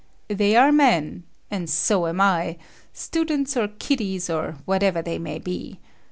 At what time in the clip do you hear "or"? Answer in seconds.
3.55-3.67, 4.31-4.55